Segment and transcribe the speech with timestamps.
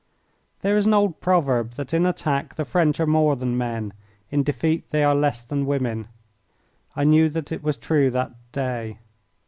[0.61, 3.93] There is an old proverb that in attack the French are more than men,
[4.31, 6.07] in defeat they are less than women.
[6.95, 8.97] I knew that it was true that day.